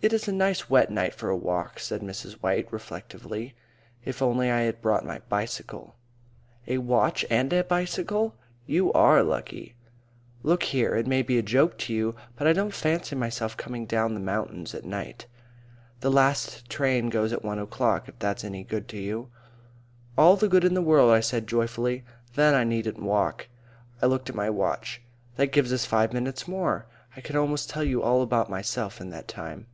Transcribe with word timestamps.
"It's 0.00 0.28
a 0.28 0.32
nice 0.32 0.70
wet 0.70 0.92
night 0.92 1.12
for 1.12 1.28
a 1.28 1.36
walk," 1.36 1.80
said 1.80 2.04
Miss 2.04 2.22
White 2.34 2.72
reflectively. 2.72 3.56
"If 4.04 4.22
only 4.22 4.48
I 4.48 4.60
had 4.60 4.80
brought 4.80 5.04
my 5.04 5.18
bicycle." 5.28 5.96
"A 6.68 6.78
watch 6.78 7.24
and 7.28 7.52
a 7.52 7.64
bicycle! 7.64 8.36
You 8.64 8.92
are 8.92 9.24
lucky!" 9.24 9.74
"Look 10.44 10.62
here, 10.62 10.94
it 10.94 11.08
may 11.08 11.22
be 11.22 11.36
a 11.36 11.42
joke 11.42 11.76
to 11.78 11.92
you, 11.92 12.14
but 12.36 12.46
I 12.46 12.52
don't 12.52 12.72
fancy 12.72 13.16
myself 13.16 13.56
coming 13.56 13.86
down 13.86 14.14
the 14.14 14.20
mountains 14.20 14.72
at 14.72 14.84
night." 14.84 15.26
"The 15.98 16.12
last 16.12 16.68
train 16.70 17.08
goes 17.10 17.32
at 17.32 17.44
one 17.44 17.58
o'clock, 17.58 18.08
if 18.08 18.20
that's 18.20 18.44
any 18.44 18.62
good 18.62 18.86
to 18.90 18.98
you." 18.98 19.30
"All 20.16 20.36
the 20.36 20.46
good 20.46 20.62
in 20.62 20.74
the 20.74 20.80
world," 20.80 21.10
I 21.10 21.18
said 21.18 21.48
joyfully. 21.48 22.04
"Then 22.36 22.54
I 22.54 22.62
needn't 22.62 23.02
walk." 23.02 23.48
I 24.00 24.06
looked 24.06 24.30
at 24.30 24.36
my 24.36 24.48
watch. 24.48 25.02
"That 25.34 25.48
gives 25.50 25.72
us 25.72 25.86
five 25.86 26.12
minutes 26.12 26.46
more. 26.46 26.86
I 27.16 27.20
could 27.20 27.34
almost 27.34 27.68
tell 27.68 27.82
you 27.82 28.00
all 28.00 28.22
about 28.22 28.48
myself 28.48 29.00
in 29.00 29.10
that 29.10 29.26
time." 29.26 29.66